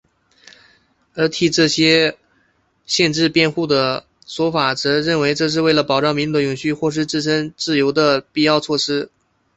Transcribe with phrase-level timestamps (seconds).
[1.13, 2.17] 而替这些
[2.87, 7.13] 限制辩护的说法则认为这是为了保障民主的永续或是自
[7.77, 9.11] 由本身的必要措施。